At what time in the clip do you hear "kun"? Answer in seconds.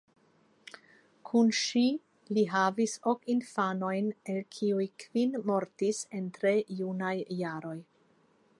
1.29-1.51